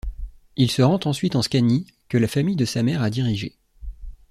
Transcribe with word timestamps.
Il 0.55 0.71
se 0.71 0.81
rend 0.81 0.99
ensuite 1.05 1.35
en 1.35 1.43
Scanie, 1.43 1.85
que 2.09 2.17
la 2.17 2.27
famille 2.27 2.55
de 2.55 2.65
sa 2.65 2.81
mère 2.81 3.03
a 3.03 3.11
dirigée. 3.11 3.55